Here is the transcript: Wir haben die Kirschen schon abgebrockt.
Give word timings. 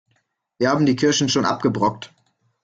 Wir 0.57 0.71
haben 0.71 0.87
die 0.87 0.95
Kirschen 0.95 1.29
schon 1.29 1.45
abgebrockt. 1.45 2.11